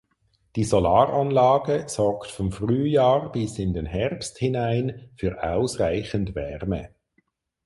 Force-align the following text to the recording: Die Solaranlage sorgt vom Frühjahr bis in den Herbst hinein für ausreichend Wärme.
Die 0.55 0.63
Solaranlage 0.63 1.83
sorgt 1.87 2.31
vom 2.31 2.51
Frühjahr 2.51 3.31
bis 3.31 3.59
in 3.59 3.75
den 3.75 3.85
Herbst 3.85 4.39
hinein 4.39 5.11
für 5.15 5.43
ausreichend 5.43 6.33
Wärme. 6.33 6.95